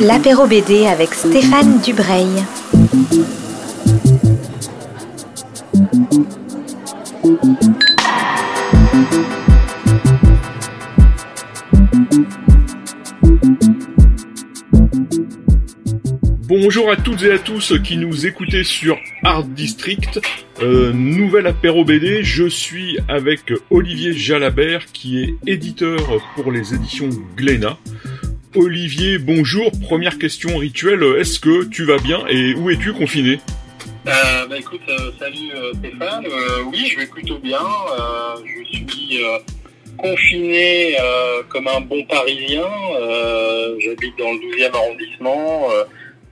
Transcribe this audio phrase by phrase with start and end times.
[0.00, 2.44] L'apéro BD avec Stéphane Dubreuil.
[16.48, 20.18] Bonjour à toutes et à tous qui nous écoutez sur Art District,
[20.62, 22.22] euh, nouvel apéro BD.
[22.22, 26.00] Je suis avec Olivier Jalabert qui est éditeur
[26.34, 27.76] pour les éditions Glénat.
[28.54, 29.70] Olivier, bonjour.
[29.82, 33.40] Première question rituelle, est-ce que tu vas bien et où es-tu confiné?
[34.06, 36.24] Euh, bah écoute, euh, salut euh, Stéphane.
[36.24, 37.60] Euh, oui, je vais plutôt bien.
[38.42, 39.20] Je suis
[39.98, 40.96] confiné
[41.50, 42.64] comme un bon Parisien.
[43.80, 45.68] J'habite dans le 12e arrondissement,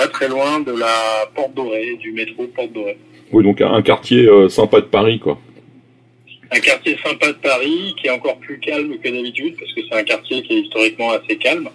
[0.00, 2.96] pas très loin de la Porte Dorée, du métro Porte Dorée.
[3.32, 5.38] Oui, donc un quartier euh, sympa de Paris, quoi.
[6.50, 9.96] Un quartier sympa de Paris qui est encore plus calme que d'habitude parce que c'est
[9.96, 11.68] un quartier qui est historiquement assez calme.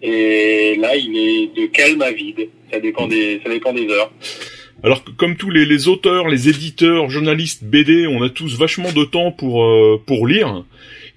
[0.00, 2.48] Et là, il est de calme à vide.
[2.72, 4.12] Ça dépend des, ça dépend des heures.
[4.84, 8.92] Alors que comme tous les, les auteurs, les éditeurs, journalistes BD, on a tous vachement
[8.92, 10.64] de temps pour euh, pour lire.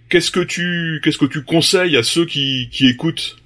[0.10, 3.41] Qu'est-ce que tu qu'est-ce que tu conseilles à ceux qui qui écoutent?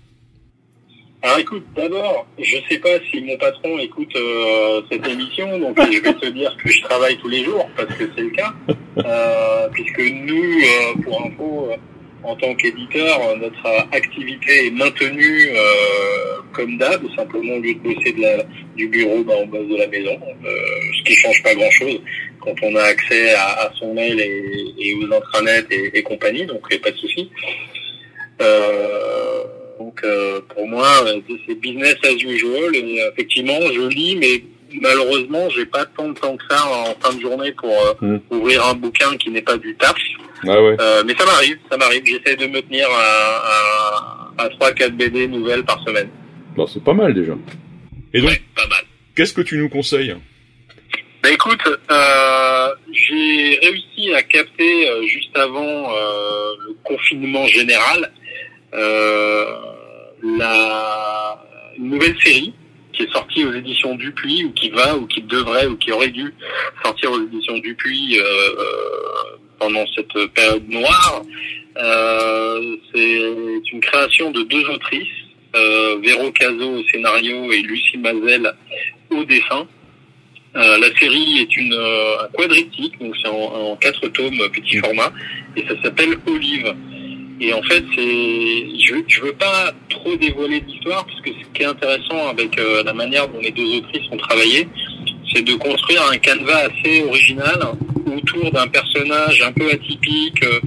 [1.25, 5.99] Alors écoute, d'abord, je sais pas si mon patron écoute euh, cette émission, donc je
[5.99, 8.53] vais te dire que je travaille tous les jours parce que c'est le cas,
[8.99, 11.77] euh, puisque nous, euh, pour info, euh,
[12.21, 18.11] en tant qu'éditeur, notre activité est maintenue euh, comme d'hab, simplement au lieu de bosser
[18.11, 18.43] de la,
[18.75, 20.49] du bureau, ben, on bosse de la maison, euh,
[20.99, 22.01] ce qui change pas grand-chose
[22.39, 26.45] quand on a accès à, à son mail et, et aux intranets et, et compagnie,
[26.45, 27.31] donc pas de souci.
[28.43, 29.43] Euh,
[29.79, 32.75] donc euh, pour moi, euh, c'est business as usual.
[32.75, 34.43] Et euh, effectivement, je lis, mais
[34.81, 38.17] malheureusement, j'ai pas tant de temps que ça en fin de journée pour euh, Mm.
[38.31, 39.95] ouvrir un bouquin qui n'est pas du taf.
[40.47, 40.75] Ah ouais.
[40.79, 42.03] Euh, mais ça m'arrive, ça m'arrive.
[42.05, 46.09] J'essaie de me tenir à, à, à 3-4 BD nouvelles par semaine.
[46.55, 47.33] Bon, c'est pas mal déjà.
[48.13, 48.83] Et donc, Ouais, pas mal.
[49.15, 50.15] qu'est-ce que tu nous conseilles?
[51.23, 58.11] Bah écoute, euh, j'ai réussi à capter euh, juste avant euh, le confinement général
[58.75, 59.24] euh,
[60.37, 61.43] la
[61.77, 62.53] nouvelle série
[62.93, 66.09] qui est sortie aux éditions Dupuis ou qui va ou qui devrait ou qui aurait
[66.09, 66.33] dû
[66.83, 71.21] sortir aux éditions Dupuis euh, euh, pendant cette période noire.
[71.77, 75.07] Euh, c'est une création de deux autrices,
[75.55, 78.53] euh, Véro Caso au scénario et Lucie Mazel
[79.11, 79.67] au dessin.
[80.53, 85.11] La série est une euh, quadriptyque, donc c'est en, quatre tomes petit format,
[85.57, 86.73] et ça s'appelle Olive.
[87.41, 91.63] Et en fait, c'est je je veux pas trop dévoiler l'histoire parce que ce qui
[91.63, 94.67] est intéressant avec euh, la manière dont les deux autrices ont travaillé,
[95.33, 97.59] c'est de construire un canevas assez original
[98.05, 100.59] autour d'un personnage un peu atypique euh,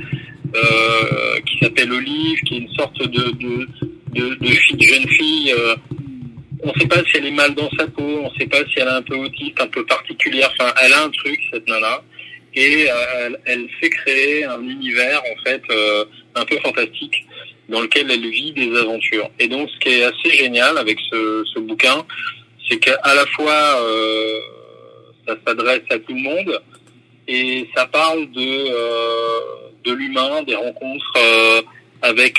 [0.57, 3.69] euh, qui s'appelle Olive, qui est une sorte de de
[4.15, 5.53] de, de fille, jeune fille.
[5.53, 5.75] euh,
[6.63, 8.59] on ne sait pas si elle est mal dans sa peau, on ne sait pas
[8.59, 10.51] si elle est un peu autiste, un peu particulière.
[10.59, 12.03] Enfin, elle a un truc cette nana
[12.55, 12.95] et euh,
[13.27, 16.05] elle, elle fait créer un univers en fait euh,
[16.35, 17.25] un peu fantastique
[17.69, 19.29] dans lequel elle vit des aventures.
[19.39, 22.05] Et donc, ce qui est assez génial avec ce, ce bouquin,
[22.69, 24.41] c'est qu'à la fois euh,
[25.27, 26.63] ça s'adresse à tout le monde
[27.27, 29.41] et ça parle de euh,
[29.85, 31.63] de l'humain, des rencontres euh,
[32.03, 32.35] avec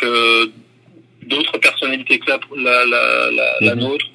[1.24, 3.81] d'autres personnalités que la, la, la, la, la Mhm.
[3.81, 4.06] nôtre,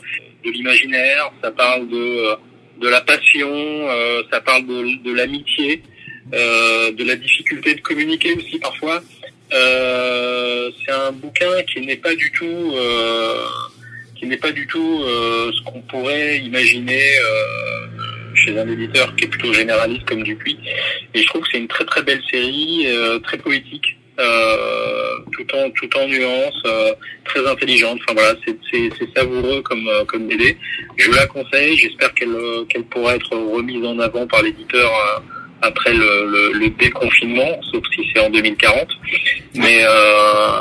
[0.45, 2.37] de l'imaginaire, ça parle de,
[2.81, 3.49] de la passion,
[4.31, 5.83] ça parle de, l'amitié,
[6.33, 9.03] euh, de la difficulté de communiquer aussi parfois.
[9.53, 13.45] Euh, c'est un bouquin qui n'est pas du tout euh,
[14.17, 17.87] qui n'est pas du tout euh, ce qu'on pourrait imaginer euh,
[18.35, 20.59] chez un éditeur qui est plutôt généraliste comme Dupuis.
[21.15, 25.47] Et je trouve que c'est une très très belle série, euh, très poétique, euh, tout
[25.55, 26.95] en tout nuances, euh,
[27.35, 27.99] très intelligente.
[28.03, 28.35] Enfin voilà,
[28.73, 30.57] c'est savoureux comme euh, comme BD.
[30.97, 31.77] Je la conseille.
[31.77, 35.21] J'espère qu'elle euh, qu'elle pourra être remise en avant par l'éditeur euh,
[35.63, 38.87] après le, déconfinement, sauf si c'est en 2040.
[39.55, 39.85] Mais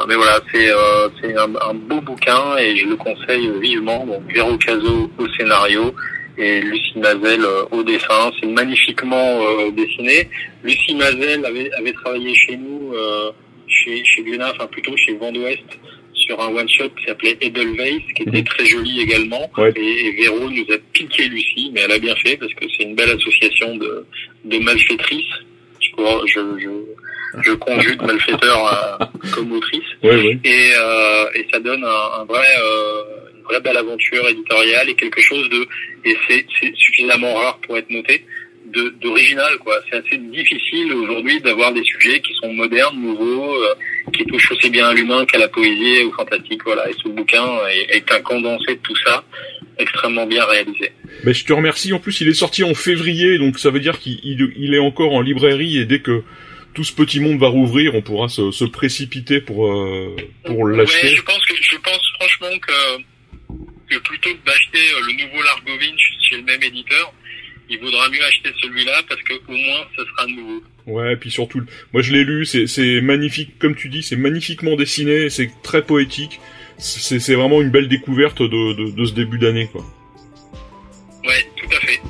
[0.08, 4.06] mais voilà, c'est euh, un, beau bouquin et je le conseille vivement.
[4.06, 5.94] Donc Véro Caso au scénario
[6.38, 8.32] et Lucie Mazel au dessin.
[8.40, 9.40] C'est magnifiquement
[9.72, 10.30] dessiné.
[10.64, 12.94] Lucie Mazel avait, travaillé chez nous,
[13.68, 15.64] chez, chez Glénat, enfin plutôt chez Vent d'Ouest,
[16.26, 18.44] sur un one-shot qui s'appelait Edelweiss, qui était Mhm.
[18.46, 19.50] très joli également.
[19.58, 19.72] Ouais.
[19.76, 22.84] Et, et Véro nous a piqué Lucie, mais elle a bien fait parce que c'est
[22.84, 24.06] une belle association de,
[24.46, 25.36] de malfaitrices.
[25.82, 25.90] Je,
[26.28, 30.40] je, je, je conjugue malfaiteur à- comme autrice Ouais, ouais.
[30.44, 33.02] et, euh, et ça donne un, un vrai euh,
[33.38, 35.68] une vraie belle aventure éditoriale et quelque chose de
[36.06, 38.24] et c'est c'est suffisamment rare pour être noté
[39.02, 39.76] d'original quoi.
[39.90, 43.76] C'est assez difficile aujourd'hui d'avoir des sujets qui sont modernes, nouveaux, euh,
[44.14, 46.62] qui touchent aussi bien à l'humain qu'à la poésie au fantastique.
[46.64, 46.90] Voilà.
[46.90, 49.24] Et ce bouquin est, est, un condensé de tout ça,
[49.78, 50.92] extrêmement bien réalisé.
[51.24, 51.92] Ben, je te remercie.
[51.94, 55.14] En plus, il est sorti en février, donc ça veut dire qu'il il est encore
[55.14, 56.24] en librairie et dès que
[56.74, 60.16] tout ce petit monde va rouvrir, on pourra se, se précipiter pour euh,
[60.46, 61.08] pour l'acheter.
[61.08, 63.02] Ouais, je pense que je pense franchement que
[63.90, 67.14] que plutôt que d'acheter euh, le nouveau Largovin chez le même éditeur,
[67.70, 70.64] il vaudra mieux acheter celui-là parce que au moins ce sera nouveau.
[70.86, 71.62] Ouais, et puis surtout,
[71.94, 76.40] moi je l'ai lu, c'est magnifique, comme tu dis, c'est magnifiquement dessiné, c'est très poétique.
[76.78, 79.86] C'est vraiment une belle découverte de de, de ce début d'année quoi.
[81.26, 82.02] Ouais, tout à fait.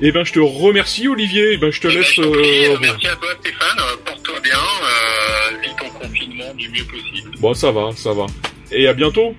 [0.00, 1.54] Eh ben, je te remercie, Olivier.
[1.54, 2.14] Eh ben, je te Eh ben, laisse.
[2.14, 3.78] je t'en prie, euh, merci à toi, Stéphane.
[3.80, 4.52] Euh, Porte-toi bien.
[4.54, 7.30] Euh, vis ton confinement du mieux possible.
[7.40, 8.26] Bon, ça va, ça va.
[8.70, 9.34] Et à bientôt.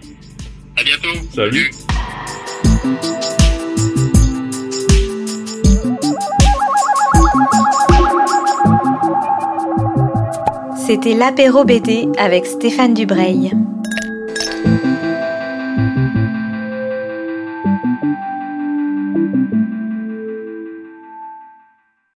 [0.75, 1.15] À bientôt.
[1.33, 1.71] Salut.
[10.89, 13.51] C'était l'apéro BD avec Stéphane Dubreuil.